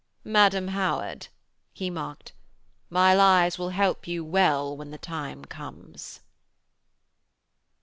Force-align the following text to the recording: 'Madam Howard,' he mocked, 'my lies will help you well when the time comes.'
'Madam 0.23 0.69
Howard,' 0.69 1.27
he 1.73 1.91
mocked, 1.91 2.33
'my 2.89 3.13
lies 3.13 3.59
will 3.59 3.69
help 3.69 4.07
you 4.07 4.25
well 4.25 4.75
when 4.75 4.89
the 4.89 4.97
time 4.97 5.45
comes.' 5.45 6.21